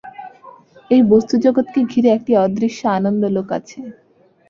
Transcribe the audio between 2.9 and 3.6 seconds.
Anandalok